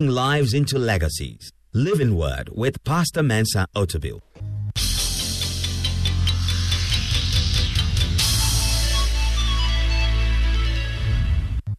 lives 0.00 0.54
into 0.54 0.78
legacies. 0.78 1.50
Living 1.72 2.14
Word 2.14 2.50
with 2.52 2.84
Pastor 2.84 3.20
Mensa 3.20 3.66
Otabil. 3.74 4.20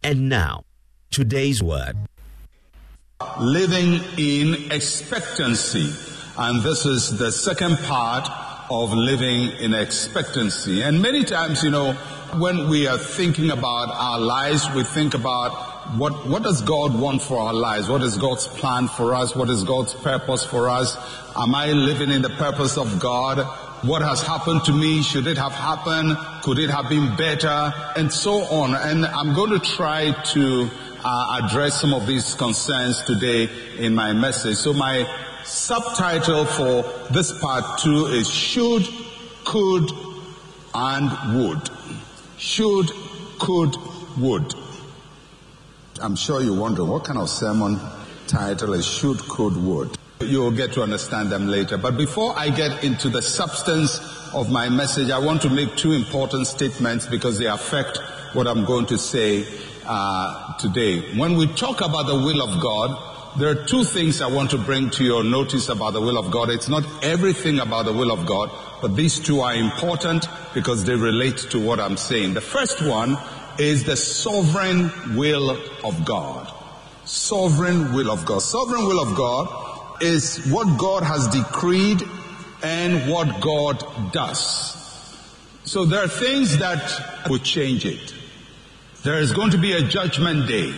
And 0.04 0.28
now, 0.28 0.66
today's 1.12 1.63
word. 1.63 1.96
Living 3.40 4.02
in 4.18 4.70
expectancy. 4.70 5.90
And 6.38 6.62
this 6.62 6.86
is 6.86 7.17
the 7.17 7.31
second 7.31 7.78
part 7.86 8.29
of 8.70 8.92
living 8.92 9.51
in 9.62 9.74
expectancy. 9.74 10.81
And 10.81 11.01
many 11.01 11.24
times, 11.24 11.63
you 11.63 11.72
know, 11.72 11.94
when 12.38 12.67
we 12.67 12.86
are 12.86 12.97
thinking 12.97 13.49
about 13.49 13.90
our 13.92 14.20
lives, 14.20 14.70
we 14.76 14.83
think 14.83 15.13
about 15.13 15.69
what, 15.97 16.27
what 16.27 16.44
does 16.44 16.62
God 16.62 16.99
want 16.99 17.22
for 17.22 17.40
our 17.40 17.53
lives? 17.53 17.90
What 17.90 18.03
is 18.03 18.17
God's 18.17 18.48
plan 18.48 18.88
for 18.88 19.16
us? 19.16 19.35
What 19.35 19.49
is 19.49 19.63
God's 19.63 19.94
purpose 19.95 20.45
for 20.45 20.70
us? 20.70 20.95
Am 21.36 21.55
I 21.55 21.72
living 21.72 22.12
in 22.12 22.22
the 22.22 22.30
purpose 22.30 22.77
of 22.77 23.00
God? 23.00 23.40
What 23.84 24.02
has 24.04 24.22
happened 24.22 24.66
to 24.66 24.73
me? 24.73 25.02
Should 25.02 25.26
it 25.26 25.38
have 25.38 25.54
happened? 25.54 26.16
Could 26.44 26.59
it 26.59 26.70
have 26.70 26.90
been 26.90 27.16
better? 27.16 27.73
And 27.95 28.12
so 28.12 28.44
on. 28.44 28.76
And 28.76 29.05
I'm 29.05 29.34
going 29.34 29.59
to 29.59 29.59
try 29.59 30.12
to 30.12 30.70
uh, 31.04 31.41
address 31.44 31.81
some 31.81 31.94
of 31.94 32.06
these 32.06 32.36
concerns 32.36 33.02
today 33.03 33.50
in 33.78 33.95
my 33.95 34.14
message. 34.14 34.58
So 34.58 34.73
my 34.73 35.08
subtitle 35.44 36.45
for 36.45 36.84
this 37.12 37.38
part 37.40 37.80
two 37.80 38.06
is 38.08 38.30
should, 38.30 38.88
could, 39.44 39.90
and 40.76 41.42
would. 41.42 41.70
Should, 42.38 42.92
could, 43.40 43.76
would. 44.20 44.59
I'm 46.02 46.16
sure 46.16 46.41
you're 46.41 46.59
wondering 46.59 46.88
what 46.88 47.03
kind 47.03 47.20
of 47.20 47.30
sermon 47.30 47.80
title 48.27 48.73
is 48.73 48.85
should, 48.85 49.17
could, 49.20 49.58
would. 49.58 49.98
You'll 50.22 50.52
get 50.52 50.73
to 50.73 50.81
understand 50.84 51.31
them 51.31 51.48
later. 51.48 51.77
But 51.77 51.98
before 51.98 52.33
I 52.38 52.50
get 52.50 52.83
into 52.83 53.09
the 53.09 53.22
substance 53.22 54.00
of 54.33 54.52
my 54.52 54.69
message, 54.69 55.09
I 55.09 55.19
want 55.19 55.41
to 55.44 55.50
make 55.50 55.75
two 55.75 55.91
important 55.91 56.47
statements 56.47 57.06
because 57.06 57.39
they 57.39 57.47
affect 57.47 57.97
what 58.33 58.47
I'm 58.47 58.66
going 58.66 58.86
to 58.88 58.97
say 58.97 59.45
uh, 59.86 60.58
today. 60.58 61.17
When 61.17 61.36
we 61.36 61.47
talk 61.47 61.81
about 61.81 62.03
the 62.08 62.16
will 62.16 62.41
of 62.41 62.61
God, 62.61 63.38
there 63.38 63.50
are 63.50 63.66
two 63.66 63.84
things 63.84 64.22
I 64.22 64.28
want 64.28 64.52
to 64.52 64.58
bring 64.58 64.89
to 64.91 65.03
your 65.03 65.23
notice 65.23 65.69
about 65.69 65.94
the 65.94 66.02
will 66.02 66.17
of 66.17 66.31
God. 66.31 66.50
It's 66.50 66.69
not 66.69 66.84
everything 67.03 67.59
about 67.59 67.86
the 67.86 67.94
will 67.94 68.11
of 68.11 68.25
God, 68.25 68.52
but 68.81 68.95
these 68.95 69.19
two 69.19 69.41
are 69.41 69.53
important 69.53 70.28
because 70.53 70.84
they 70.86 70.95
relate 70.95 71.38
to 71.52 71.59
what 71.59 71.80
I'm 71.80 71.97
saying. 71.97 72.34
The 72.34 72.41
first 72.41 72.81
one 72.86 73.17
is 73.60 73.84
the 73.84 73.98
sovereign 73.98 74.90
will 75.16 75.52
of 75.84 76.06
God. 76.06 76.52
Sovereign 77.06 77.94
will 77.94 78.10
of 78.10 78.26
God. 78.26 78.40
Sovereign 78.42 78.86
will 78.86 79.02
of 79.02 79.16
God 79.16 80.02
is 80.02 80.48
what 80.48 80.80
God 80.80 81.04
has 81.04 81.28
decreed 81.28 82.02
and 82.64 83.12
what 83.12 83.42
God 83.42 84.14
does. 84.14 84.76
So 85.66 85.86
there 85.86 86.04
are 86.04 86.08
things 86.08 86.58
that 86.60 87.28
will 87.30 87.40
change 87.40 87.86
it. 87.86 88.14
There 89.04 89.20
is 89.20 89.34
going 89.34 89.52
to 89.52 89.58
be 89.58 89.74
a 89.74 89.82
judgment 89.82 90.48
day 90.48 90.74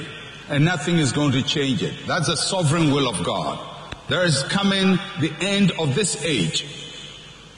and 0.50 0.66
nothing 0.66 0.98
is 0.98 1.12
going 1.12 1.34
to 1.34 1.44
change 1.44 1.84
it. 1.84 1.94
That's 2.08 2.28
the 2.28 2.36
sovereign 2.36 2.92
will 2.92 3.08
of 3.08 3.24
God. 3.24 3.59
There 4.09 4.26
is 4.26 4.44
coming 4.44 4.98
the 5.20 5.32
end 5.40 5.72
of 5.80 5.96
this 5.96 6.24
age 6.24 6.66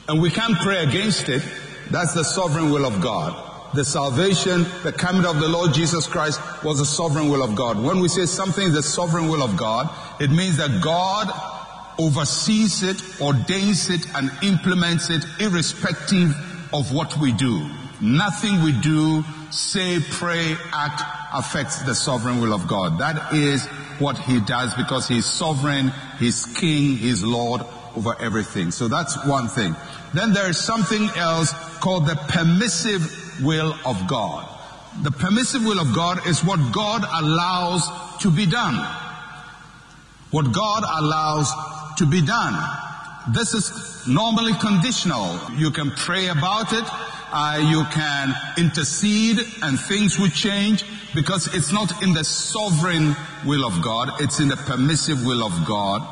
and 0.06 0.20
we 0.20 0.30
can't 0.30 0.56
pray 0.58 0.84
against 0.84 1.28
it. 1.28 1.42
That's 1.90 2.14
the 2.14 2.24
sovereign 2.24 2.70
will 2.70 2.86
of 2.86 3.00
God. 3.00 3.53
The 3.74 3.84
salvation, 3.84 4.64
the 4.84 4.92
coming 4.92 5.26
of 5.26 5.40
the 5.40 5.48
Lord 5.48 5.74
Jesus 5.74 6.06
Christ 6.06 6.40
was 6.62 6.78
the 6.78 6.86
sovereign 6.86 7.28
will 7.28 7.42
of 7.42 7.56
God. 7.56 7.82
When 7.82 7.98
we 7.98 8.08
say 8.08 8.24
something 8.24 8.68
is 8.68 8.74
the 8.74 8.82
sovereign 8.84 9.28
will 9.28 9.42
of 9.42 9.56
God, 9.56 9.90
it 10.20 10.30
means 10.30 10.58
that 10.58 10.80
God 10.80 11.28
oversees 11.98 12.84
it, 12.84 13.20
ordains 13.20 13.90
it, 13.90 14.06
and 14.14 14.30
implements 14.44 15.10
it 15.10 15.24
irrespective 15.40 16.34
of 16.72 16.92
what 16.94 17.16
we 17.18 17.32
do. 17.32 17.68
Nothing 18.00 18.62
we 18.62 18.72
do, 18.80 19.24
say, 19.50 19.98
pray, 20.10 20.54
act 20.72 21.02
affects 21.32 21.82
the 21.82 21.96
sovereign 21.96 22.40
will 22.40 22.52
of 22.52 22.68
God. 22.68 22.98
That 22.98 23.32
is 23.34 23.66
what 23.98 24.18
he 24.18 24.40
does 24.40 24.72
because 24.74 25.08
he's 25.08 25.26
sovereign, 25.26 25.92
he's 26.20 26.46
king, 26.46 26.96
he's 26.96 27.24
Lord 27.24 27.62
over 27.96 28.14
everything. 28.20 28.70
So 28.70 28.86
that's 28.86 29.16
one 29.26 29.48
thing. 29.48 29.74
Then 30.12 30.32
there 30.32 30.48
is 30.48 30.58
something 30.58 31.08
else 31.16 31.52
called 31.80 32.06
the 32.06 32.14
permissive 32.14 33.23
will 33.42 33.74
of 33.84 34.06
God. 34.08 34.48
The 35.02 35.10
permissive 35.10 35.64
will 35.64 35.80
of 35.80 35.94
God 35.94 36.26
is 36.26 36.44
what 36.44 36.72
God 36.72 37.02
allows 37.02 37.88
to 38.20 38.30
be 38.30 38.46
done. 38.46 38.76
What 40.30 40.52
God 40.52 40.84
allows 40.84 41.52
to 41.98 42.06
be 42.06 42.22
done. 42.22 42.54
This 43.32 43.54
is 43.54 44.06
normally 44.06 44.52
conditional. 44.54 45.38
You 45.56 45.70
can 45.70 45.90
pray 45.90 46.28
about 46.28 46.72
it. 46.72 46.84
Uh, 47.36 47.58
you 47.68 47.84
can 47.92 48.32
intercede 48.56 49.40
and 49.62 49.80
things 49.80 50.18
will 50.18 50.28
change 50.28 50.84
because 51.14 51.52
it's 51.54 51.72
not 51.72 52.02
in 52.02 52.12
the 52.12 52.22
sovereign 52.22 53.16
will 53.44 53.64
of 53.64 53.82
God. 53.82 54.10
It's 54.20 54.38
in 54.38 54.48
the 54.48 54.56
permissive 54.56 55.24
will 55.24 55.42
of 55.42 55.66
God. 55.66 56.02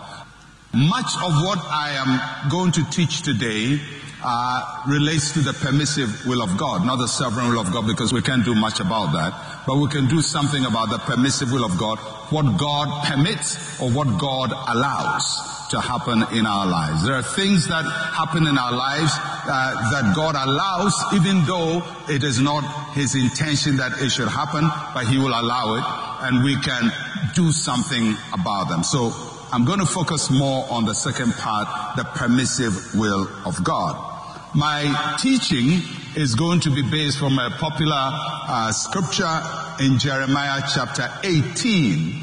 Much 0.74 1.14
of 1.22 1.32
what 1.44 1.58
I 1.70 1.92
am 1.92 2.50
going 2.50 2.72
to 2.72 2.90
teach 2.90 3.22
today 3.22 3.78
uh, 4.24 4.84
relates 4.88 5.32
to 5.32 5.40
the 5.40 5.52
permissive 5.52 6.26
will 6.26 6.42
of 6.42 6.56
God, 6.56 6.86
not 6.86 6.96
the 6.96 7.08
sovereign 7.08 7.48
will 7.48 7.60
of 7.60 7.72
God, 7.72 7.86
because 7.86 8.12
we 8.12 8.22
can't 8.22 8.44
do 8.44 8.54
much 8.54 8.80
about 8.80 9.12
that. 9.12 9.64
But 9.66 9.76
we 9.76 9.88
can 9.88 10.08
do 10.08 10.22
something 10.22 10.64
about 10.64 10.90
the 10.90 10.98
permissive 10.98 11.52
will 11.52 11.64
of 11.64 11.78
God, 11.78 11.98
what 12.30 12.58
God 12.58 13.04
permits 13.04 13.80
or 13.80 13.90
what 13.90 14.18
God 14.18 14.52
allows 14.52 15.68
to 15.70 15.80
happen 15.80 16.22
in 16.36 16.44
our 16.44 16.66
lives. 16.66 17.04
There 17.04 17.14
are 17.14 17.22
things 17.22 17.66
that 17.68 17.84
happen 17.84 18.46
in 18.46 18.58
our 18.58 18.72
lives 18.72 19.12
uh, 19.16 19.90
that 19.90 20.12
God 20.14 20.36
allows, 20.36 20.94
even 21.14 21.44
though 21.46 21.82
it 22.08 22.22
is 22.22 22.40
not 22.40 22.92
His 22.94 23.14
intention 23.14 23.76
that 23.78 23.92
it 23.98 24.10
should 24.10 24.28
happen, 24.28 24.68
but 24.94 25.06
He 25.06 25.16
will 25.16 25.32
allow 25.32 25.76
it, 25.76 25.84
and 26.28 26.44
we 26.44 26.60
can 26.60 26.92
do 27.34 27.52
something 27.52 28.14
about 28.34 28.68
them. 28.68 28.82
So 28.82 29.12
I'm 29.50 29.64
going 29.64 29.80
to 29.80 29.86
focus 29.86 30.30
more 30.30 30.66
on 30.70 30.84
the 30.84 30.94
second 30.94 31.32
part, 31.34 31.96
the 31.96 32.04
permissive 32.04 32.94
will 32.94 33.28
of 33.46 33.62
God. 33.64 34.11
My 34.54 35.16
teaching 35.18 35.80
is 36.14 36.34
going 36.34 36.60
to 36.60 36.70
be 36.70 36.82
based 36.82 37.18
from 37.18 37.38
a 37.38 37.48
popular 37.58 37.96
uh, 37.96 38.70
scripture 38.72 39.40
in 39.80 39.98
Jeremiah 39.98 40.60
chapter 40.74 41.08
18 41.24 42.22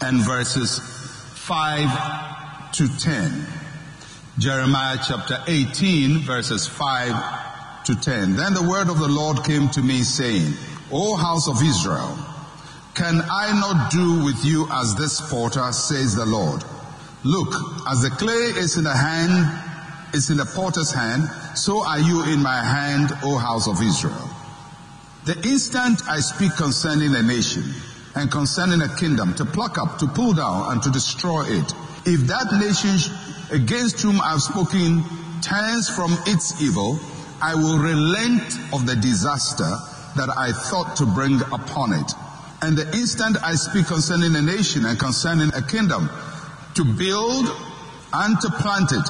and 0.00 0.20
verses 0.22 0.80
5 1.34 2.72
to 2.72 2.98
10. 2.98 3.46
Jeremiah 4.38 4.96
chapter 5.06 5.38
18 5.46 6.20
verses 6.20 6.66
5 6.66 7.84
to 7.84 7.94
10. 7.94 8.36
Then 8.36 8.54
the 8.54 8.66
word 8.66 8.88
of 8.88 8.98
the 8.98 9.08
Lord 9.08 9.44
came 9.44 9.68
to 9.70 9.82
me 9.82 10.04
saying, 10.04 10.54
O 10.90 11.14
house 11.14 11.46
of 11.46 11.62
Israel, 11.62 12.16
can 12.94 13.20
I 13.30 13.52
not 13.60 13.90
do 13.90 14.24
with 14.24 14.42
you 14.46 14.66
as 14.72 14.94
this 14.94 15.20
potter, 15.30 15.72
says 15.72 16.14
the 16.14 16.24
Lord? 16.24 16.64
Look, 17.22 17.52
as 17.86 18.00
the 18.00 18.10
clay 18.16 18.32
is 18.56 18.78
in 18.78 18.84
the 18.84 18.96
hand, 18.96 19.67
is 20.14 20.30
in 20.30 20.36
the 20.36 20.44
potter's 20.44 20.92
hand, 20.92 21.28
so 21.56 21.84
are 21.84 21.98
you 21.98 22.24
in 22.24 22.42
my 22.42 22.62
hand, 22.62 23.10
O 23.22 23.36
house 23.38 23.68
of 23.68 23.82
Israel. 23.82 24.28
The 25.24 25.36
instant 25.46 26.00
I 26.08 26.20
speak 26.20 26.56
concerning 26.56 27.14
a 27.14 27.22
nation 27.22 27.64
and 28.14 28.30
concerning 28.30 28.80
a 28.80 28.96
kingdom 28.96 29.34
to 29.34 29.44
pluck 29.44 29.78
up, 29.78 29.98
to 29.98 30.06
pull 30.06 30.32
down, 30.32 30.72
and 30.72 30.82
to 30.82 30.90
destroy 30.90 31.44
it, 31.44 31.74
if 32.06 32.26
that 32.28 32.48
nation 32.58 32.96
against 33.50 34.00
whom 34.00 34.20
I've 34.20 34.40
spoken 34.40 35.04
turns 35.42 35.88
from 35.88 36.16
its 36.26 36.62
evil, 36.62 36.98
I 37.42 37.54
will 37.54 37.78
relent 37.78 38.42
of 38.72 38.86
the 38.86 38.96
disaster 38.96 39.70
that 40.16 40.30
I 40.36 40.52
thought 40.52 40.96
to 40.96 41.06
bring 41.06 41.40
upon 41.52 41.92
it. 41.92 42.12
And 42.62 42.76
the 42.76 42.90
instant 42.96 43.36
I 43.44 43.54
speak 43.54 43.86
concerning 43.86 44.34
a 44.34 44.42
nation 44.42 44.84
and 44.84 44.98
concerning 44.98 45.52
a 45.54 45.62
kingdom, 45.62 46.10
to 46.74 46.84
build 46.84 47.46
and 48.12 48.40
to 48.40 48.50
plant 48.50 48.92
it, 48.92 49.08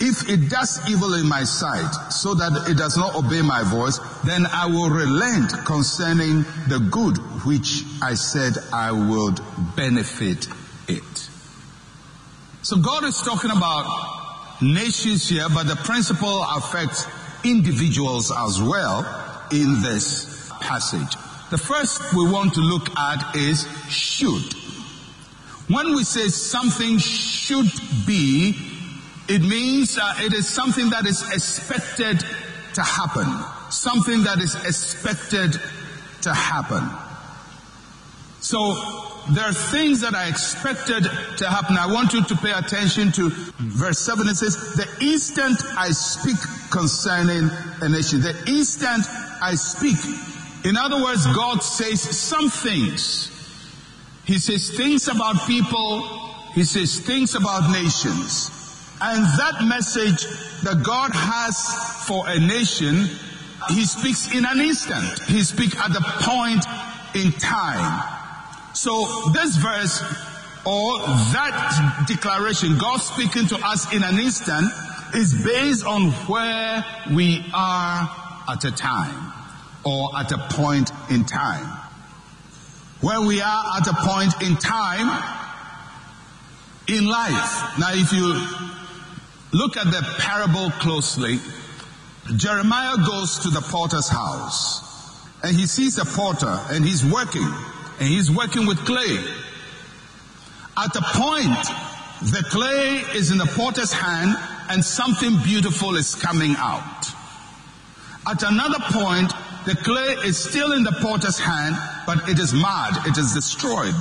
if 0.00 0.28
it 0.28 0.50
does 0.50 0.80
evil 0.90 1.14
in 1.14 1.28
my 1.28 1.44
sight, 1.44 1.92
so 2.10 2.34
that 2.34 2.68
it 2.68 2.76
does 2.76 2.96
not 2.96 3.14
obey 3.14 3.42
my 3.42 3.62
voice, 3.62 3.98
then 4.24 4.44
I 4.46 4.66
will 4.66 4.90
relent 4.90 5.52
concerning 5.64 6.42
the 6.68 6.80
good 6.90 7.16
which 7.46 7.84
I 8.02 8.14
said 8.14 8.54
I 8.72 8.90
would 8.90 9.40
benefit 9.76 10.48
it. 10.88 11.28
So 12.62 12.76
God 12.78 13.04
is 13.04 13.20
talking 13.20 13.50
about 13.50 14.62
nations 14.62 15.28
here, 15.28 15.46
but 15.52 15.66
the 15.66 15.76
principle 15.76 16.42
affects 16.42 17.06
individuals 17.44 18.32
as 18.32 18.60
well 18.60 19.04
in 19.52 19.82
this 19.82 20.50
passage. 20.60 21.14
The 21.50 21.58
first 21.58 22.14
we 22.14 22.30
want 22.30 22.54
to 22.54 22.60
look 22.60 22.98
at 22.98 23.36
is 23.36 23.68
should. 23.88 24.54
When 25.68 25.94
we 25.94 26.04
say 26.04 26.28
something 26.28 26.98
should 26.98 27.70
be, 28.06 28.73
it 29.28 29.40
means 29.42 29.98
uh, 29.98 30.14
it 30.18 30.32
is 30.34 30.48
something 30.48 30.90
that 30.90 31.06
is 31.06 31.22
expected 31.32 32.24
to 32.74 32.82
happen. 32.82 33.26
Something 33.70 34.24
that 34.24 34.38
is 34.38 34.54
expected 34.54 35.58
to 36.22 36.34
happen. 36.34 36.88
So 38.40 38.74
there 39.30 39.44
are 39.44 39.54
things 39.54 40.02
that 40.02 40.14
are 40.14 40.28
expected 40.28 41.04
to 41.38 41.48
happen. 41.48 41.78
I 41.78 41.90
want 41.90 42.12
you 42.12 42.22
to 42.24 42.36
pay 42.36 42.52
attention 42.52 43.12
to 43.12 43.30
verse 43.30 43.98
7. 44.00 44.28
It 44.28 44.34
says, 44.34 44.56
The 44.74 45.04
instant 45.06 45.58
I 45.78 45.90
speak 45.92 46.36
concerning 46.70 47.48
a 47.80 47.88
nation, 47.88 48.20
the 48.20 48.36
instant 48.46 49.06
I 49.40 49.54
speak. 49.54 49.96
In 50.64 50.76
other 50.76 51.02
words, 51.02 51.24
God 51.34 51.62
says 51.62 52.02
some 52.02 52.50
things. 52.50 53.30
He 54.26 54.38
says 54.38 54.76
things 54.76 55.08
about 55.08 55.46
people. 55.46 56.02
He 56.54 56.64
says 56.64 57.00
things 57.00 57.34
about 57.34 57.70
nations. 57.72 58.63
And 59.06 59.22
that 59.38 59.62
message 59.68 60.24
that 60.62 60.82
God 60.82 61.10
has 61.12 62.06
for 62.08 62.24
a 62.26 62.38
nation, 62.38 63.04
He 63.68 63.84
speaks 63.84 64.32
in 64.32 64.46
an 64.46 64.60
instant. 64.62 65.18
He 65.24 65.42
speaks 65.42 65.76
at 65.76 65.92
the 65.92 66.00
point 66.00 66.64
in 67.14 67.32
time. 67.32 68.02
So 68.72 69.30
this 69.34 69.56
verse 69.56 70.00
or 70.64 71.00
that 71.36 72.06
declaration, 72.08 72.78
God 72.78 72.96
speaking 72.96 73.46
to 73.48 73.56
us 73.56 73.92
in 73.92 74.02
an 74.02 74.18
instant, 74.18 74.72
is 75.14 75.34
based 75.44 75.84
on 75.84 76.10
where 76.26 76.82
we 77.12 77.44
are 77.52 78.08
at 78.48 78.64
a 78.64 78.72
time 78.72 79.34
or 79.84 80.16
at 80.16 80.32
a 80.32 80.38
point 80.52 80.90
in 81.10 81.26
time. 81.26 81.66
Where 83.02 83.20
we 83.20 83.42
are 83.42 83.64
at 83.76 83.86
a 83.86 83.92
point 83.92 84.40
in 84.40 84.56
time 84.56 85.08
in 86.88 87.06
life. 87.06 87.78
Now 87.78 87.92
if 87.92 88.10
you 88.10 88.64
look 89.54 89.76
at 89.76 89.86
the 89.86 90.02
parable 90.18 90.70
closely, 90.80 91.38
Jeremiah 92.36 92.96
goes 93.06 93.38
to 93.40 93.50
the 93.50 93.60
porter's 93.60 94.08
house 94.08 94.82
and 95.44 95.56
he 95.56 95.66
sees 95.66 95.96
a 95.98 96.04
porter 96.04 96.58
and 96.70 96.84
he's 96.84 97.04
working 97.04 97.46
and 98.00 98.08
he's 98.08 98.30
working 98.30 98.66
with 98.66 98.78
clay. 98.84 99.16
At 100.76 100.92
the 100.92 101.02
point, 101.14 102.32
the 102.32 102.42
clay 102.50 103.04
is 103.16 103.30
in 103.30 103.38
the 103.38 103.46
porter's 103.46 103.92
hand 103.92 104.36
and 104.70 104.84
something 104.84 105.36
beautiful 105.44 105.94
is 105.94 106.16
coming 106.16 106.56
out. 106.58 107.06
At 108.26 108.42
another 108.42 108.80
point, 108.90 109.32
the 109.66 109.76
clay 109.76 110.16
is 110.26 110.36
still 110.36 110.72
in 110.72 110.82
the 110.82 110.96
porter's 111.00 111.38
hand, 111.38 111.76
but 112.06 112.28
it 112.28 112.40
is 112.40 112.52
marred, 112.52 112.96
it 113.06 113.16
is 113.18 113.32
destroyed. 113.34 113.94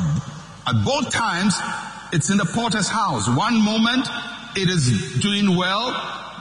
At 0.66 0.84
both 0.84 1.12
times, 1.12 1.56
it's 2.12 2.32
in 2.32 2.38
the 2.38 2.46
porter's 2.46 2.88
house. 2.88 3.28
One 3.28 3.62
moment, 3.62 4.08
it 4.56 4.70
is 4.70 5.20
doing 5.20 5.56
well. 5.56 5.92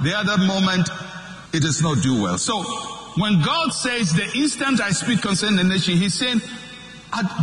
The 0.02 0.16
other 0.16 0.38
moment, 0.38 0.88
it 1.52 1.62
does 1.62 1.82
not 1.82 2.02
do 2.02 2.22
well. 2.22 2.38
So, 2.38 2.62
when 3.16 3.42
God 3.42 3.72
says, 3.72 4.12
the 4.12 4.30
instant 4.34 4.80
I 4.80 4.90
speak 4.90 5.20
concerning 5.20 5.56
the 5.56 5.64
nation, 5.64 5.96
He's 5.96 6.14
saying, 6.14 6.40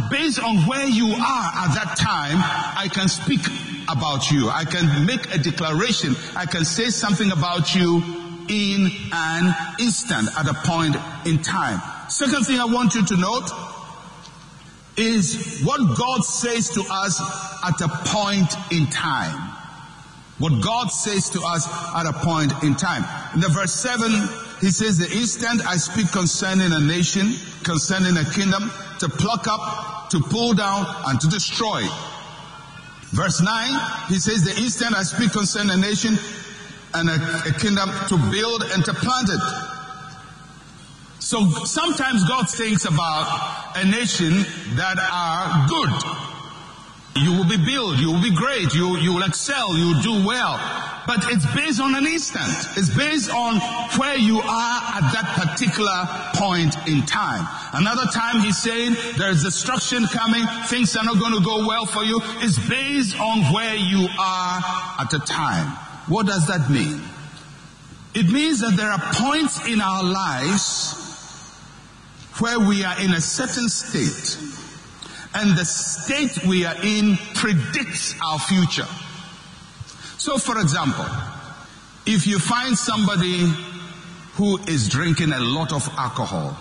based 0.09 0.39
on 0.39 0.67
where 0.67 0.85
you 0.85 1.07
are 1.07 1.51
at 1.53 1.75
that 1.75 1.95
time, 1.97 2.37
I 2.75 2.89
can 2.91 3.07
speak 3.07 3.41
about 3.87 4.31
you. 4.31 4.49
I 4.49 4.65
can 4.65 5.05
make 5.05 5.33
a 5.33 5.37
declaration. 5.37 6.15
I 6.35 6.45
can 6.45 6.65
say 6.65 6.89
something 6.89 7.31
about 7.31 7.75
you 7.75 8.01
in 8.49 8.89
an 9.11 9.55
instant 9.79 10.27
at 10.37 10.47
a 10.47 10.53
point 10.53 10.95
in 11.25 11.41
time. 11.43 11.79
Second 12.09 12.45
thing 12.45 12.59
I 12.59 12.65
want 12.65 12.95
you 12.95 13.05
to 13.05 13.17
note 13.17 13.49
is 14.97 15.61
what 15.63 15.97
God 15.97 16.23
says 16.23 16.71
to 16.71 16.83
us 16.89 17.21
at 17.63 17.79
a 17.81 17.87
point 18.05 18.51
in 18.71 18.87
time. 18.87 19.48
What 20.39 20.61
God 20.63 20.87
says 20.87 21.29
to 21.31 21.41
us 21.41 21.67
at 21.95 22.05
a 22.05 22.13
point 22.13 22.51
in 22.63 22.75
time. 22.75 23.03
In 23.33 23.41
the 23.41 23.49
verse 23.49 23.73
7, 23.73 24.09
he 24.61 24.71
says, 24.71 24.97
the 24.97 25.11
instant 25.11 25.61
I 25.67 25.75
speak 25.75 26.11
concerning 26.11 26.71
a 26.71 26.79
nation, 26.79 27.33
concerning 27.63 28.15
a 28.17 28.23
kingdom, 28.23 28.71
to 28.99 29.09
pluck 29.09 29.47
up, 29.47 30.09
to 30.11 30.19
pull 30.21 30.53
down, 30.53 30.85
and 31.07 31.19
to 31.21 31.27
destroy. 31.27 31.83
Verse 33.11 33.41
9, 33.41 34.07
he 34.07 34.19
says, 34.19 34.43
the 34.43 34.55
instant 34.61 34.95
I 34.95 35.03
speak 35.03 35.33
concerning 35.33 35.71
a 35.71 35.77
nation 35.77 36.17
and 36.93 37.09
a, 37.09 37.15
a 37.47 37.53
kingdom 37.59 37.89
to 38.07 38.17
build 38.31 38.63
and 38.63 38.83
to 38.85 38.93
plant 38.93 39.29
it. 39.29 39.41
So 41.19 41.49
sometimes 41.65 42.27
God 42.27 42.49
thinks 42.49 42.85
about 42.85 43.75
a 43.75 43.85
nation 43.85 44.33
that 44.75 44.97
are 44.97 45.67
good. 45.67 46.28
You 47.21 47.33
will 47.33 47.49
be 47.49 47.57
built, 47.57 47.97
you 47.97 48.11
will 48.11 48.21
be 48.21 48.33
great, 48.33 48.73
you, 48.73 48.97
you 48.97 49.13
will 49.13 49.23
excel, 49.23 49.77
you 49.77 49.87
will 49.87 50.01
do 50.01 50.25
well. 50.25 50.55
But 51.05 51.25
it's 51.31 51.45
based 51.53 51.81
on 51.81 51.95
an 51.95 52.05
instant. 52.05 52.47
It's 52.77 52.95
based 52.95 53.29
on 53.29 53.59
where 53.99 54.15
you 54.15 54.39
are 54.39 54.81
at 54.95 55.11
that 55.11 55.35
particular 55.35 56.07
point 56.35 56.75
in 56.87 57.05
time. 57.05 57.45
Another 57.73 58.05
time 58.13 58.39
he's 58.41 58.57
saying 58.57 58.95
there's 59.17 59.43
destruction 59.43 60.05
coming, 60.05 60.45
things 60.67 60.95
are 60.95 61.03
not 61.03 61.19
going 61.19 61.33
to 61.33 61.43
go 61.43 61.67
well 61.67 61.85
for 61.85 62.03
you. 62.03 62.21
It's 62.39 62.57
based 62.69 63.19
on 63.19 63.53
where 63.53 63.75
you 63.75 64.07
are 64.17 64.61
at 64.99 65.09
the 65.11 65.19
time. 65.19 65.67
What 66.07 66.25
does 66.25 66.47
that 66.47 66.69
mean? 66.69 67.01
It 68.13 68.31
means 68.31 68.61
that 68.61 68.77
there 68.77 68.89
are 68.89 69.13
points 69.13 69.67
in 69.67 69.81
our 69.81 70.03
lives 70.03 70.95
where 72.39 72.59
we 72.59 72.83
are 72.85 72.99
in 73.01 73.11
a 73.11 73.21
certain 73.21 73.67
state 73.67 74.37
and 75.33 75.57
the 75.57 75.65
state 75.65 76.45
we 76.45 76.65
are 76.65 76.75
in 76.83 77.17
predicts 77.35 78.15
our 78.21 78.39
future. 78.39 78.87
So 80.17 80.37
for 80.37 80.59
example, 80.59 81.05
if 82.05 82.25
you 82.25 82.39
find 82.39 82.77
somebody 82.77 83.45
who 84.33 84.57
is 84.67 84.89
drinking 84.89 85.31
a 85.31 85.39
lot 85.39 85.71
of 85.71 85.87
alcohol, 85.97 86.57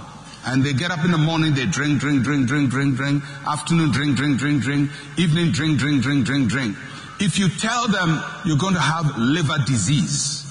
and 0.46 0.64
they 0.64 0.72
get 0.72 0.90
up 0.90 1.04
in 1.04 1.10
the 1.10 1.18
morning, 1.18 1.54
they 1.54 1.66
drink, 1.66 2.00
drink, 2.00 2.22
drink, 2.22 2.46
drink, 2.48 2.70
drink, 2.70 2.96
drink, 2.96 3.22
afternoon 3.46 3.90
drink, 3.90 4.16
drink, 4.16 4.38
drink, 4.38 4.62
drink, 4.62 4.90
evening 5.18 5.52
drink, 5.52 5.78
drink, 5.78 6.02
drink, 6.02 6.24
drink, 6.24 6.48
drink. 6.48 6.76
If 7.20 7.38
you 7.38 7.48
tell 7.48 7.88
them 7.88 8.22
you're 8.44 8.56
going 8.56 8.74
to 8.74 8.80
have 8.80 9.18
liver 9.18 9.58
disease, 9.66 10.47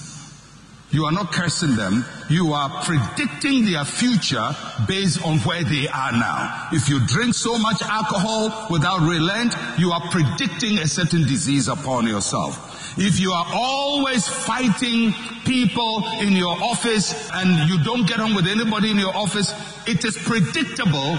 you 0.90 1.04
are 1.04 1.12
not 1.12 1.32
cursing 1.32 1.76
them. 1.76 2.04
You 2.30 2.54
are 2.54 2.82
predicting 2.82 3.66
their 3.66 3.84
future 3.84 4.56
based 4.86 5.22
on 5.24 5.38
where 5.40 5.62
they 5.62 5.86
are 5.86 6.12
now. 6.12 6.68
If 6.72 6.88
you 6.88 7.06
drink 7.06 7.34
so 7.34 7.58
much 7.58 7.82
alcohol 7.82 8.68
without 8.70 9.00
relent, 9.00 9.54
you 9.78 9.92
are 9.92 10.00
predicting 10.10 10.78
a 10.78 10.86
certain 10.86 11.24
disease 11.24 11.68
upon 11.68 12.06
yourself. 12.06 12.96
If 12.96 13.20
you 13.20 13.32
are 13.32 13.46
always 13.52 14.26
fighting 14.26 15.12
people 15.44 16.04
in 16.20 16.32
your 16.32 16.56
office 16.62 17.30
and 17.34 17.68
you 17.68 17.84
don't 17.84 18.08
get 18.08 18.18
on 18.18 18.34
with 18.34 18.46
anybody 18.46 18.90
in 18.90 18.98
your 18.98 19.14
office, 19.14 19.52
it 19.86 20.04
is 20.04 20.16
predictable 20.16 21.18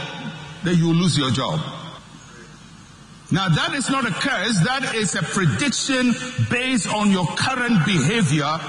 that 0.64 0.76
you 0.76 0.92
lose 0.94 1.18
your 1.18 1.32
job. 1.32 1.60
Now 3.32 3.48
that 3.48 3.76
is 3.76 3.90
not 3.92 4.06
a 4.06 4.12
curse, 4.12 4.60
that 4.66 4.96
is 4.96 5.14
a 5.14 5.22
prediction 5.22 6.16
based 6.50 6.92
on 6.92 7.12
your 7.12 7.28
current 7.28 7.86
behavior 7.86 8.60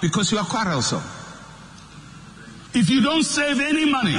because 0.00 0.32
you 0.32 0.38
are 0.38 0.44
quarrelsome. 0.44 1.02
If 2.72 2.88
you 2.88 3.02
don't 3.02 3.24
save 3.24 3.60
any 3.60 3.90
money, 3.90 4.16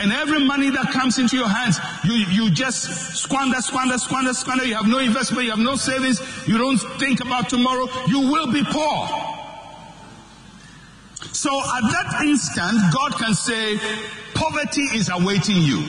and 0.00 0.12
every 0.12 0.42
money 0.44 0.70
that 0.70 0.90
comes 0.92 1.18
into 1.18 1.36
your 1.36 1.48
hands, 1.48 1.78
you, 2.04 2.14
you 2.14 2.50
just 2.50 3.16
squander, 3.16 3.60
squander, 3.60 3.98
squander, 3.98 4.32
squander. 4.32 4.64
You 4.64 4.74
have 4.74 4.88
no 4.88 4.98
investment, 4.98 5.44
you 5.44 5.50
have 5.50 5.60
no 5.60 5.76
savings, 5.76 6.20
you 6.48 6.56
don't 6.56 6.78
think 6.98 7.20
about 7.20 7.50
tomorrow, 7.50 7.86
you 8.08 8.20
will 8.20 8.50
be 8.50 8.64
poor. 8.64 9.08
So 11.32 11.50
at 11.60 11.82
that 11.82 12.22
instant, 12.24 12.78
God 12.94 13.12
can 13.12 13.34
say, 13.34 13.78
poverty 14.34 14.82
is 14.94 15.10
awaiting 15.10 15.56
you. 15.56 15.86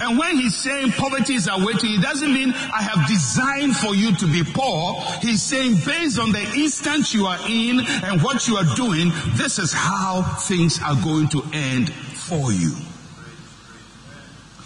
And 0.00 0.18
when 0.18 0.36
he's 0.36 0.54
saying 0.54 0.92
poverty 0.92 1.34
is 1.34 1.48
awaiting, 1.48 1.94
it 1.94 2.02
doesn't 2.02 2.32
mean 2.32 2.50
I 2.52 2.82
have 2.82 3.08
designed 3.08 3.76
for 3.76 3.94
you 3.94 4.14
to 4.16 4.26
be 4.26 4.42
poor. 4.44 5.00
He's 5.22 5.42
saying 5.42 5.76
based 5.86 6.18
on 6.18 6.32
the 6.32 6.42
instant 6.54 7.14
you 7.14 7.26
are 7.26 7.38
in 7.48 7.80
and 7.80 8.22
what 8.22 8.46
you 8.46 8.56
are 8.56 8.74
doing, 8.76 9.10
this 9.36 9.58
is 9.58 9.72
how 9.72 10.22
things 10.40 10.80
are 10.82 10.96
going 11.02 11.28
to 11.28 11.42
end 11.52 11.92
for 11.92 12.52
you. 12.52 12.72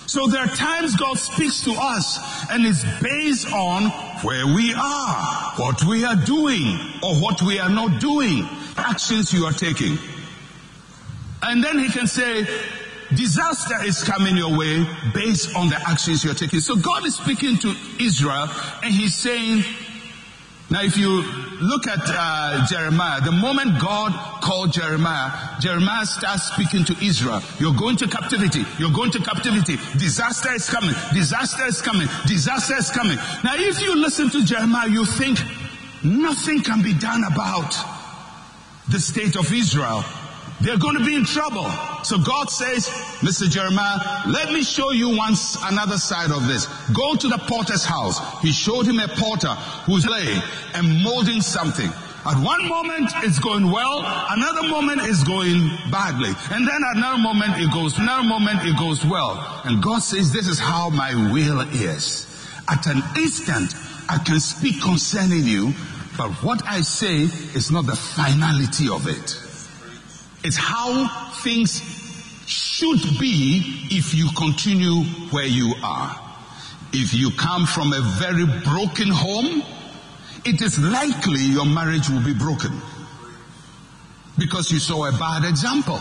So 0.07 0.27
there 0.27 0.43
are 0.43 0.49
times 0.49 0.97
God 0.97 1.17
speaks 1.19 1.63
to 1.63 1.75
us 1.79 2.19
and 2.51 2.67
it's 2.67 2.83
based 3.01 3.53
on 3.53 3.85
where 4.23 4.45
we 4.45 4.75
are, 4.75 5.53
what 5.55 5.85
we 5.85 6.05
are 6.05 6.17
doing, 6.17 6.77
or 7.05 7.15
what 7.23 7.41
we 7.43 7.61
are 7.61 7.69
not 7.69 8.01
doing, 8.01 8.49
actions 8.77 9.33
you 9.33 9.45
are 9.45 9.53
taking. 9.53 9.97
And 11.43 11.63
then 11.63 11.79
he 11.79 11.89
can 11.91 12.09
say, 12.09 12.45
disaster 13.15 13.83
is 13.85 14.03
coming 14.03 14.37
your 14.37 14.57
way 14.57 14.87
based 15.15 15.55
on 15.57 15.69
the 15.69 15.77
actions 15.89 16.25
you're 16.25 16.35
taking. 16.35 16.61
So 16.61 16.77
God 16.77 17.05
is 17.07 17.17
speaking 17.17 17.57
to 17.59 17.75
Israel 18.01 18.49
and 18.83 18.95
he's 18.95 19.15
saying, 19.15 19.65
now 20.71 20.83
if 20.83 20.97
you 20.97 21.23
look 21.61 21.89
at 21.89 21.99
uh, 22.05 22.65
Jeremiah, 22.67 23.21
the 23.21 23.33
moment 23.33 23.81
God 23.81 24.13
called 24.41 24.73
Jeremiah, 24.73 25.59
Jeremiah 25.61 26.07
starts 26.07 26.45
speaking 26.45 26.85
to 26.85 27.05
Israel. 27.05 27.43
You're 27.59 27.75
going 27.75 27.97
to 27.97 28.07
captivity. 28.07 28.65
You're 28.79 28.93
going 28.93 29.11
to 29.11 29.19
captivity. 29.19 29.77
Disaster 29.99 30.53
is 30.53 30.71
coming. 30.71 30.95
Disaster 31.13 31.67
is 31.67 31.83
coming. 31.83 32.07
Disaster 32.27 32.77
is 32.77 32.91
coming. 32.91 33.17
Now 33.43 33.55
if 33.57 33.81
you 33.83 33.97
listen 33.97 34.31
to 34.31 34.45
Jeremiah, 34.45 34.89
you 34.89 35.05
think 35.05 35.41
nothing 36.05 36.61
can 36.61 36.83
be 36.83 36.95
done 36.95 37.25
about 37.25 37.75
the 38.89 39.01
state 39.01 39.37
of 39.37 39.53
Israel. 39.53 40.05
They're 40.61 40.79
going 40.79 40.99
to 40.99 41.05
be 41.05 41.17
in 41.17 41.25
trouble. 41.25 41.67
So 42.03 42.19
God 42.19 42.51
says, 42.51 42.89
Mr. 43.21 43.49
Jeremiah, 43.49 43.99
let 44.27 44.53
me 44.53 44.63
show 44.63 44.91
you 44.91 45.17
once 45.17 45.57
another 45.63 45.99
side 45.99 46.31
of 46.31 46.47
this. 46.47 46.67
Go 46.93 47.15
to 47.15 47.29
the 47.29 47.39
potter's 47.39 47.85
house. 47.85 48.19
He 48.41 48.53
showed 48.53 48.87
him 48.87 48.99
a 48.99 49.09
potter 49.09 49.55
who's 49.85 50.07
laying 50.07 50.41
and 50.75 51.03
molding 51.03 51.41
something. 51.41 51.91
At 52.27 52.37
one 52.45 52.69
moment 52.69 53.11
it's 53.23 53.39
going 53.39 53.71
well, 53.71 54.03
another 54.05 54.69
moment 54.69 55.01
is 55.03 55.25
going 55.25 55.71
badly, 55.91 56.29
and 56.51 56.69
then 56.69 56.85
at 56.85 56.97
another 56.97 57.17
moment 57.17 57.57
it 57.57 57.73
goes, 57.73 57.99
another 57.99 58.29
moment 58.29 58.59
it 58.63 58.79
goes 58.79 59.03
well. 59.03 59.63
And 59.65 59.83
God 59.83 60.01
says, 60.01 60.31
this 60.31 60.47
is 60.47 60.59
how 60.59 60.91
my 60.91 61.15
will 61.33 61.63
is. 61.63 62.27
At 62.69 62.87
an 62.89 63.03
instant, 63.17 63.75
I 64.07 64.19
can 64.19 64.39
speak 64.39 64.83
concerning 64.83 65.45
you, 65.45 65.73
but 66.19 66.31
what 66.45 66.63
I 66.67 66.83
say 66.83 67.23
is 67.23 67.71
not 67.71 67.87
the 67.87 67.97
finality 67.97 68.91
of 68.91 69.07
it. 69.09 69.50
It's 70.43 70.57
how 70.57 71.33
things 71.43 71.81
should 72.47 73.01
be 73.19 73.89
if 73.91 74.15
you 74.15 74.29
continue 74.37 75.03
where 75.31 75.47
you 75.47 75.75
are. 75.83 76.19
If 76.93 77.15
you 77.15 77.31
come 77.31 77.67
from 77.67 77.93
a 77.93 78.01
very 78.19 78.47
broken 78.65 79.09
home, 79.11 79.63
it 80.45 80.63
is 80.63 80.79
likely 80.79 81.41
your 81.41 81.67
marriage 81.67 82.09
will 82.09 82.25
be 82.25 82.35
broken 82.35 82.73
because 84.39 84.73
you 84.73 84.79
saw 84.79 85.07
a 85.07 85.13
bad 85.13 85.45
example. 85.45 86.01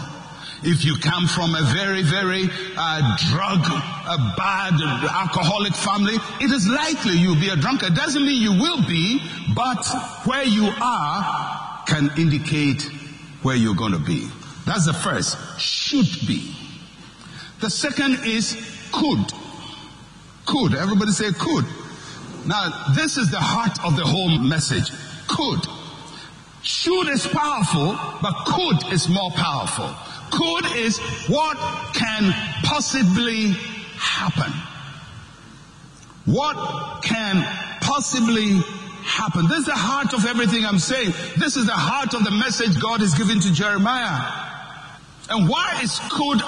If 0.64 0.84
you 0.84 0.96
come 0.98 1.28
from 1.28 1.56
a 1.56 1.64
very, 1.74 2.04
very 2.04 2.50
uh, 2.78 3.18
drug, 3.30 3.60
a 3.60 4.34
bad 4.36 4.74
alcoholic 5.14 5.74
family, 5.74 6.16
it 6.42 6.52
is 6.52 6.68
likely 6.68 7.14
you'll 7.14 7.36
be 7.40 7.50
a 7.50 7.56
drunkard. 7.56 7.94
Doesn't 7.94 8.26
mean 8.26 8.42
you 8.42 8.54
will 8.54 8.86
be, 8.88 9.22
but 9.54 9.86
where 10.26 10.44
you 10.44 10.70
are 10.82 11.84
can 11.86 12.10
indicate 12.18 12.90
where 13.42 13.56
you're 13.56 13.76
going 13.76 13.94
to 13.94 14.00
be. 14.00 14.30
That's 14.66 14.86
the 14.86 14.94
first. 14.94 15.38
Should 15.60 16.28
be. 16.28 16.56
The 17.62 17.70
second 17.70 18.20
is 18.26 18.56
could. 18.92 19.34
Could. 20.46 20.76
Everybody 20.76 21.12
say 21.12 21.32
could. 21.32 21.66
Now, 22.46 22.94
this 22.96 23.18
is 23.18 23.32
the 23.32 23.40
heart 23.40 23.84
of 23.84 23.96
the 23.96 24.06
whole 24.06 24.40
message. 24.40 24.92
Could. 25.28 25.60
Should 26.62 27.08
is 27.10 27.28
powerful, 27.28 27.98
but 28.22 28.34
could 28.46 28.94
is 28.94 29.10
more 29.10 29.32
powerful. 29.32 29.94
Could 30.32 30.78
is 30.78 30.98
what 31.28 31.58
can 31.94 32.32
possibly 32.64 33.52
happen. 33.98 34.52
What 36.26 37.02
can 37.04 37.44
possibly 37.82 38.62
happen? 39.10 39.48
This 39.48 39.60
is 39.60 39.66
the 39.66 39.76
heart 39.76 40.14
of 40.14 40.26
everything 40.26 40.66
I'm 40.66 40.80
saying. 40.80 41.12
This 41.38 41.58
is 41.58 41.66
the 41.66 41.74
heart 41.74 42.14
of 42.14 42.24
the 42.24 42.32
message 42.32 42.80
God 42.80 43.02
is 43.02 43.14
giving 43.16 43.40
to 43.42 43.52
Jeremiah. 43.52 44.22
And 45.30 45.50
why 45.50 45.82
is 45.84 46.00
could 46.12 46.42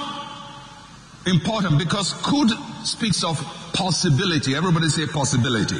important? 1.25 1.79
Because 1.79 2.13
could 2.23 2.49
speaks 2.85 3.23
of 3.23 3.37
possibility. 3.73 4.55
Everybody 4.55 4.89
say 4.89 5.07
possibility. 5.07 5.79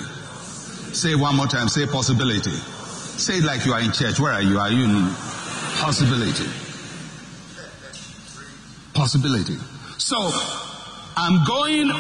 Say 0.94 1.16
one 1.16 1.36
more 1.36 1.48
time. 1.48 1.70
Say 1.70 1.86
possibility. 1.86 2.52
Say 2.52 3.38
it 3.38 3.44
like 3.44 3.66
you 3.66 3.74
are 3.74 3.82
in 3.82 3.92
church. 3.92 4.20
Where 4.20 4.34
are 4.34 4.42
you? 4.42 4.58
Are 4.60 4.72
you 4.72 4.84
in 4.84 5.10
possibility? 5.78 6.50
Possibility. 8.94 9.58
So, 9.98 10.18
I'm 11.16 11.46
going 11.46 11.92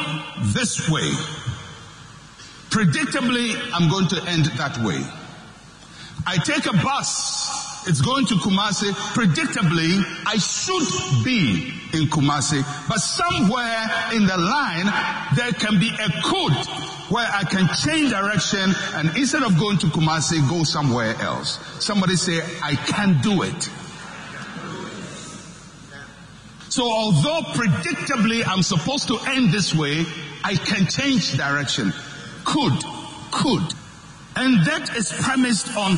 this 0.53 0.89
way. 0.89 1.11
Predictably, 2.71 3.53
I'm 3.73 3.89
going 3.89 4.07
to 4.07 4.23
end 4.29 4.45
that 4.57 4.77
way. 4.77 5.03
I 6.25 6.37
take 6.37 6.65
a 6.65 6.73
bus. 6.73 7.85
It's 7.85 7.99
going 7.99 8.27
to 8.27 8.35
Kumasi. 8.35 8.91
Predictably, 9.13 10.01
I 10.25 10.37
should 10.37 11.25
be 11.25 11.73
in 11.93 12.07
Kumasi, 12.07 12.63
but 12.87 12.99
somewhere 12.99 13.89
in 14.13 14.25
the 14.25 14.37
line, 14.37 14.85
there 15.35 15.51
can 15.51 15.79
be 15.79 15.89
a 15.89 16.21
code 16.23 16.53
where 17.09 17.27
I 17.27 17.43
can 17.43 17.67
change 17.75 18.11
direction 18.11 18.73
and 18.93 19.17
instead 19.17 19.43
of 19.43 19.59
going 19.59 19.79
to 19.79 19.87
Kumasi, 19.87 20.47
go 20.47 20.63
somewhere 20.63 21.15
else. 21.19 21.59
Somebody 21.83 22.15
say, 22.15 22.39
I 22.63 22.75
can 22.75 23.19
do 23.21 23.41
it. 23.41 23.69
So 26.69 26.89
although 26.89 27.41
predictably 27.51 28.47
I'm 28.47 28.63
supposed 28.63 29.09
to 29.09 29.19
end 29.27 29.51
this 29.51 29.75
way, 29.75 30.05
I 30.43 30.55
can 30.55 30.87
change 30.87 31.35
direction. 31.35 31.91
Could, 32.51 32.83
could. 33.31 33.63
And 34.35 34.65
that 34.65 34.93
is 34.97 35.09
premised 35.09 35.73
on 35.77 35.97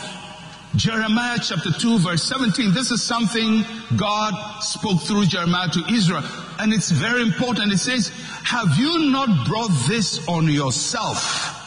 Jeremiah 0.75 1.39
chapter 1.41 1.71
2 1.71 1.97
verse 1.97 2.21
17. 2.29 2.75
This 2.75 2.91
is 2.91 3.01
something 3.01 3.63
God 3.97 4.61
spoke 4.61 5.01
through 5.01 5.25
Jeremiah 5.25 5.69
to 5.69 5.83
Israel. 5.91 6.23
And 6.59 6.71
it's 6.71 6.91
very 6.91 7.23
important. 7.23 7.71
It 7.71 7.79
says, 7.79 8.09
have 8.43 8.77
you 8.77 9.09
not 9.09 9.47
brought 9.47 9.71
this 9.87 10.27
on 10.27 10.47
yourself? 10.47 11.59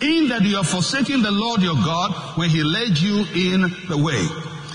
In 0.00 0.28
that 0.28 0.42
you 0.42 0.56
are 0.56 0.64
forsaking 0.64 1.22
the 1.22 1.32
Lord 1.32 1.60
your 1.60 1.74
God 1.74 2.12
when 2.38 2.50
he 2.50 2.62
led 2.62 2.96
you 2.98 3.24
in 3.34 3.62
the 3.88 3.98
way. 3.98 4.24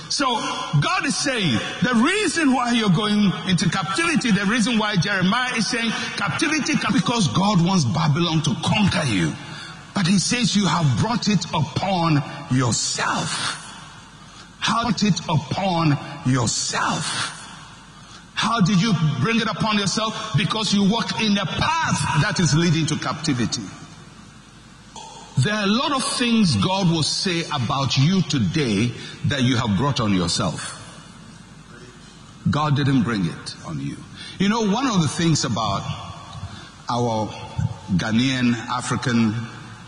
So 0.09 0.25
God 0.25 1.05
is 1.05 1.15
saying 1.15 1.53
the 1.83 1.93
reason 2.03 2.53
why 2.53 2.71
you're 2.71 2.89
going 2.89 3.31
into 3.47 3.69
captivity, 3.69 4.31
the 4.31 4.45
reason 4.45 4.79
why 4.79 4.95
Jeremiah 4.95 5.55
is 5.55 5.67
saying 5.67 5.91
captivity 6.17 6.73
because 6.91 7.27
God 7.29 7.63
wants 7.63 7.85
Babylon 7.85 8.41
to 8.43 8.55
conquer 8.65 9.05
you. 9.05 9.33
But 9.93 10.07
he 10.07 10.17
says 10.17 10.55
you 10.55 10.65
have 10.65 10.99
brought 10.99 11.27
it 11.27 11.45
upon 11.53 12.23
yourself. 12.51 13.65
How 14.59 14.83
brought 14.83 15.03
it 15.03 15.19
upon 15.29 15.97
yourself. 16.25 17.35
How 18.33 18.61
did 18.61 18.81
you 18.81 18.93
bring 19.19 19.41
it 19.41 19.47
upon 19.47 19.77
yourself? 19.77 20.33
Because 20.37 20.73
you 20.73 20.89
walk 20.89 21.21
in 21.21 21.37
a 21.37 21.45
path 21.45 22.21
that 22.23 22.39
is 22.39 22.55
leading 22.55 22.85
to 22.87 22.95
captivity. 22.95 23.63
There 25.43 25.53
are 25.53 25.63
a 25.63 25.67
lot 25.67 25.93
of 25.93 26.03
things 26.03 26.57
God 26.57 26.91
will 26.91 27.01
say 27.01 27.45
about 27.53 27.97
you 27.97 28.21
today 28.23 28.91
that 29.27 29.41
you 29.41 29.55
have 29.55 29.77
brought 29.77 30.01
on 30.01 30.11
yourself. 30.13 30.75
God 32.51 32.75
didn't 32.75 33.03
bring 33.03 33.23
it 33.23 33.55
on 33.65 33.79
you. 33.79 33.95
You 34.37 34.49
know, 34.49 34.69
one 34.69 34.85
of 34.87 35.01
the 35.01 35.07
things 35.07 35.45
about 35.45 35.83
our 36.89 37.27
Ghanaian 37.95 38.51
African 38.53 39.33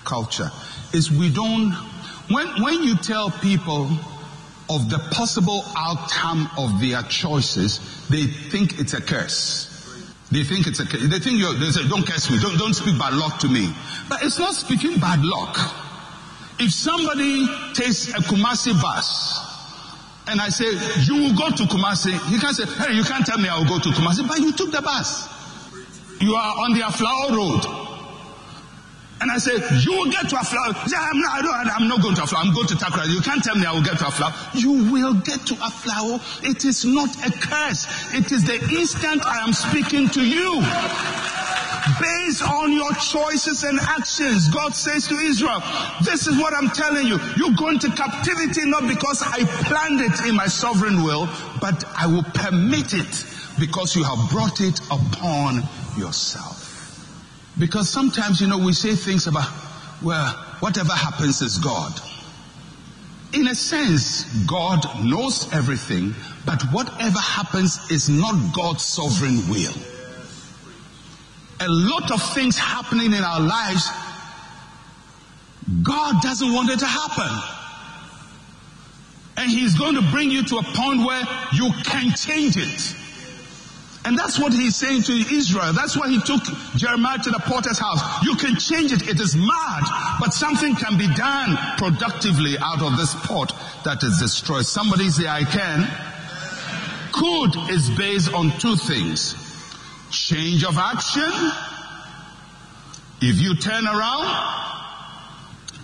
culture 0.05 0.49
is 0.93 1.11
we 1.11 1.29
don't, 1.29 1.73
when, 2.29 2.47
when 2.63 2.83
you 2.83 2.95
tell 2.95 3.29
people 3.29 3.89
of 4.69 4.89
the 4.89 4.99
possible 5.11 5.65
outcome 5.75 6.49
of 6.57 6.79
their 6.79 7.01
choices, 7.03 8.07
they 8.07 8.25
think 8.25 8.79
it's 8.79 8.93
a 8.93 9.01
curse. 9.01 9.70
They 10.31 10.43
think 10.43 10.65
it's 10.65 10.79
a, 10.79 10.85
they 10.85 11.19
think 11.19 11.39
you're, 11.39 11.53
they 11.53 11.69
say, 11.71 11.87
don't 11.89 12.07
curse 12.07 12.31
me, 12.31 12.39
don't, 12.39 12.57
don't 12.57 12.73
speak 12.73 12.97
bad 12.97 13.13
luck 13.13 13.39
to 13.39 13.49
me. 13.49 13.73
But 14.07 14.23
it's 14.23 14.39
not 14.39 14.53
speaking 14.53 14.97
bad 14.97 15.19
luck. 15.23 15.57
If 16.57 16.71
somebody 16.71 17.47
takes 17.73 18.09
a 18.09 18.21
Kumasi 18.21 18.79
bus, 18.81 19.51
and 20.27 20.39
I 20.39 20.47
say, 20.49 20.71
you 21.03 21.15
will 21.15 21.35
go 21.35 21.49
to 21.49 21.63
Kumasi, 21.63 22.13
he 22.29 22.39
can 22.39 22.53
say, 22.53 22.65
hey, 22.65 22.93
you 22.93 23.03
can't 23.03 23.25
tell 23.25 23.39
me 23.39 23.49
I 23.49 23.57
will 23.57 23.67
go 23.67 23.79
to 23.79 23.89
Kumasi, 23.89 24.25
but 24.25 24.39
you 24.39 24.53
took 24.53 24.71
the 24.71 24.81
bus. 24.81 25.27
You 26.21 26.35
are 26.35 26.63
on 26.63 26.73
the 26.73 26.79
Aflao 26.79 27.35
road. 27.35 27.90
And 29.21 29.31
I 29.31 29.37
said, 29.37 29.61
you 29.85 29.91
will 29.91 30.09
get 30.09 30.29
to 30.29 30.35
Aflao. 30.35 30.73
Say, 30.89 30.97
I'm 30.97 31.19
not, 31.21 31.31
I 31.37 31.41
don't, 31.41 31.81
I'm 31.81 31.87
not 31.87 32.01
going 32.01 32.15
to 32.15 32.21
Aflao. 32.21 32.43
I'm 32.43 32.53
going 32.53 32.67
to 32.67 32.75
Takoradi. 32.75 33.13
You 33.13 33.21
can't 33.21 33.43
tell 33.43 33.55
me 33.55 33.65
I 33.65 33.71
will 33.71 33.83
get 33.83 33.99
to 33.99 34.05
Aflao. 34.05 34.33
You 34.59 34.91
will 34.91 35.13
get 35.13 35.45
to 35.45 35.53
Aflao. 35.55 36.19
It 36.43 36.65
is 36.65 36.85
not 36.85 37.09
a 37.25 37.31
curse. 37.31 37.85
It 38.13 38.31
is 38.31 38.43
the 38.45 38.57
instant 38.75 39.23
I 39.23 39.45
am 39.45 39.53
speaking 39.53 40.09
to 40.09 40.25
you. 40.25 40.59
Based 42.01 42.41
on 42.41 42.71
your 42.73 42.93
choices 42.93 43.63
and 43.63 43.79
actions, 43.79 44.49
God 44.49 44.73
says 44.73 45.07
to 45.07 45.15
Israel, 45.15 45.61
this 46.03 46.25
is 46.25 46.37
what 46.37 46.53
I'm 46.53 46.69
telling 46.69 47.05
you. 47.05 47.19
You 47.37 47.55
go 47.55 47.69
into 47.69 47.91
captivity 47.91 48.65
not 48.65 48.87
because 48.87 49.21
I 49.21 49.45
planned 49.65 50.01
it 50.01 50.27
in 50.27 50.35
my 50.35 50.47
sovereign 50.47 51.03
will, 51.03 51.27
but 51.59 51.83
I 51.95 52.07
will 52.07 52.25
permit 52.33 52.93
it 52.93 53.25
because 53.59 53.95
you 53.95 54.03
have 54.03 54.31
brought 54.31 54.61
it 54.61 54.79
upon 54.89 55.61
yourself. 55.97 56.60
Because 57.59 57.89
sometimes, 57.89 58.41
you 58.41 58.47
know, 58.47 58.57
we 58.57 58.73
say 58.73 58.95
things 58.95 59.27
about, 59.27 59.47
well, 60.01 60.33
whatever 60.59 60.93
happens 60.93 61.41
is 61.41 61.57
God. 61.57 61.99
In 63.33 63.47
a 63.47 63.55
sense, 63.55 64.23
God 64.45 64.85
knows 65.03 65.51
everything, 65.53 66.13
but 66.45 66.61
whatever 66.73 67.19
happens 67.19 67.89
is 67.91 68.09
not 68.09 68.53
God's 68.53 68.83
sovereign 68.83 69.47
will. 69.49 69.73
A 71.59 71.69
lot 71.69 72.11
of 72.11 72.21
things 72.33 72.57
happening 72.57 73.13
in 73.13 73.23
our 73.23 73.39
lives, 73.39 73.87
God 75.83 76.21
doesn't 76.21 76.51
want 76.51 76.71
it 76.71 76.79
to 76.79 76.85
happen. 76.85 77.59
And 79.37 79.49
He's 79.49 79.77
going 79.77 79.95
to 79.95 80.01
bring 80.11 80.31
you 80.31 80.43
to 80.43 80.57
a 80.57 80.63
point 80.63 81.05
where 81.05 81.23
you 81.53 81.71
can 81.83 82.11
change 82.15 82.57
it. 82.57 82.95
And 84.03 84.17
that's 84.17 84.39
what 84.39 84.51
he's 84.51 84.75
saying 84.75 85.03
to 85.03 85.13
Israel. 85.13 85.73
That's 85.73 85.95
why 85.95 86.09
he 86.09 86.19
took 86.21 86.41
Jeremiah 86.75 87.19
to 87.19 87.29
the 87.29 87.39
potter's 87.39 87.77
house. 87.77 88.01
You 88.23 88.35
can 88.35 88.55
change 88.57 88.91
it. 88.91 89.07
It 89.07 89.19
is 89.19 89.35
mad, 89.35 90.17
but 90.19 90.33
something 90.33 90.75
can 90.75 90.97
be 90.97 91.07
done 91.13 91.55
productively 91.77 92.57
out 92.59 92.81
of 92.81 92.97
this 92.97 93.13
pot 93.13 93.53
that 93.85 94.01
is 94.03 94.17
destroyed. 94.19 94.65
Somebody 94.65 95.09
say, 95.09 95.27
I 95.27 95.43
can. 95.43 95.87
could 97.11 97.69
is 97.69 97.89
based 97.91 98.33
on 98.33 98.57
two 98.57 98.75
things. 98.75 99.35
Change 100.09 100.63
of 100.65 100.77
action. 100.77 101.31
If 103.21 103.39
you 103.39 103.55
turn 103.55 103.85
around, 103.85 104.25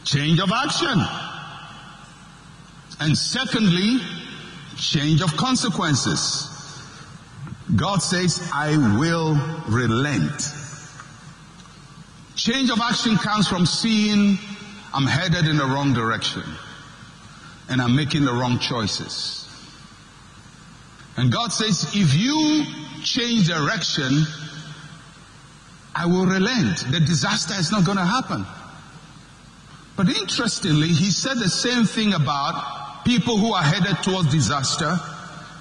change 0.05 0.39
of 0.39 0.51
action. 0.51 0.99
And 2.99 3.15
secondly, 3.15 3.99
change 4.75 5.21
of 5.21 5.37
consequences. 5.37 6.56
God 7.75 8.01
says, 8.01 8.49
I 8.53 8.77
will 8.97 9.35
relent. 9.67 10.53
Change 12.35 12.69
of 12.69 12.79
action 12.79 13.17
comes 13.17 13.47
from 13.47 13.65
seeing 13.65 14.37
I'm 14.93 15.05
headed 15.05 15.45
in 15.45 15.57
the 15.57 15.65
wrong 15.65 15.93
direction 15.93 16.43
and 17.69 17.81
I'm 17.81 17.95
making 17.95 18.23
the 18.23 18.31
wrong 18.31 18.59
choices. 18.59 19.43
And 21.17 21.31
God 21.31 21.51
says, 21.51 21.93
if 21.93 22.13
you 22.13 22.63
change 23.03 23.47
direction, 23.47 24.23
I 25.93 26.05
will 26.05 26.25
relent. 26.25 26.85
The 26.91 26.99
disaster 26.99 27.55
is 27.59 27.71
not 27.71 27.83
going 27.85 27.97
to 27.97 28.05
happen. 28.05 28.45
But 29.97 30.09
interestingly, 30.09 30.89
he 30.89 31.09
said 31.09 31.37
the 31.37 31.49
same 31.49 31.85
thing 31.85 32.13
about 32.13 33.03
people 33.03 33.37
who 33.37 33.53
are 33.53 33.63
headed 33.63 33.97
towards 34.03 34.31
disaster 34.31 34.95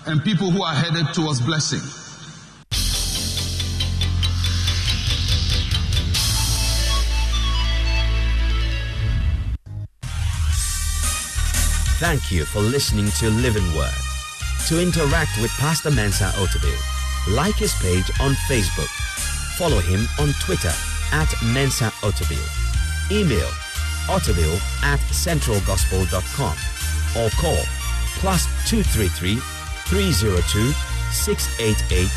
and 0.07 0.23
people 0.23 0.51
who 0.51 0.63
are 0.63 0.75
headed 0.75 1.13
towards 1.13 1.41
blessing. 1.41 1.81
Thank 11.99 12.31
you 12.31 12.45
for 12.45 12.61
listening 12.61 13.11
to 13.19 13.31
Living 13.31 13.67
Word. 13.75 13.91
To 14.69 14.81
interact 14.83 15.41
with 15.41 15.51
Pastor 15.53 15.91
Mensa 15.91 16.27
Otabil, 16.37 17.35
like 17.35 17.55
his 17.57 17.73
page 17.81 18.11
on 18.21 18.33
Facebook. 18.49 18.91
Follow 19.57 19.79
him 19.81 20.07
on 20.21 20.33
Twitter 20.45 20.73
at 21.13 21.33
Mensa 21.43 21.91
Otabil. 22.03 22.45
Email 23.11 23.49
otabil 24.09 24.55
at 24.83 25.01
centralgospel.com 25.11 26.57
or 27.19 27.31
call 27.31 27.63
plus 28.21 28.47
233 28.69 29.39
302 29.89 30.75
688 31.13 32.11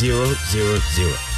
000. 0.00 1.29